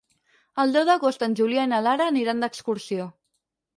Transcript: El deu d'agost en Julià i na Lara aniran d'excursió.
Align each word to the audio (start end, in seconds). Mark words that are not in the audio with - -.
El 0.61 0.73
deu 0.77 0.87
d'agost 0.87 1.25
en 1.29 1.37
Julià 1.41 1.67
i 1.67 1.71
na 1.75 1.81
Lara 1.89 2.09
aniran 2.15 2.43
d'excursió. 2.45 3.07